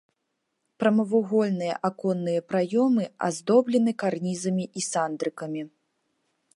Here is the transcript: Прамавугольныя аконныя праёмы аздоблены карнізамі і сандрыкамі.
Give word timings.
Прамавугольныя 0.83 1.75
аконныя 1.89 2.41
праёмы 2.53 3.05
аздоблены 3.29 3.91
карнізамі 4.05 4.65
і 4.81 4.89
сандрыкамі. 4.91 5.61